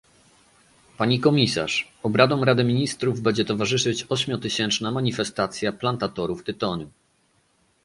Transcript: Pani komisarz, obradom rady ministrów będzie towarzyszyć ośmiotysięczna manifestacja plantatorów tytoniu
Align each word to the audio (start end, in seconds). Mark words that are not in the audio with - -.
Pani 1.01 1.19
komisarz, 1.19 1.85
obradom 2.03 2.43
rady 2.43 2.63
ministrów 2.63 3.19
będzie 3.21 3.45
towarzyszyć 3.45 4.05
ośmiotysięczna 4.09 4.91
manifestacja 4.91 5.71
plantatorów 5.71 6.43
tytoniu 6.43 6.91